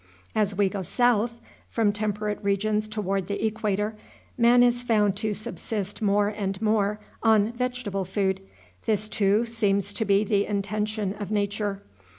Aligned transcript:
As 0.33 0.55
we 0.55 0.67
go 0.67 0.81
south, 0.81 1.39
from 1.69 1.91
temperate 1.93 2.39
regions 2.43 2.87
toward 2.87 3.27
the 3.27 3.45
equator, 3.45 3.95
man 4.35 4.63
is 4.63 4.81
found 4.81 5.15
to 5.17 5.35
subsist 5.35 6.01
more 6.01 6.29
and 6.29 6.59
more 6.59 6.99
on 7.21 7.51
vegetable 7.51 8.03
food. 8.03 8.41
This, 8.87 9.07
too, 9.07 9.45
seems 9.45 9.93
to 9.93 10.03
be 10.03 10.23
the 10.23 10.47
intention 10.47 11.13
of 11.19 11.29
nature. 11.29 11.83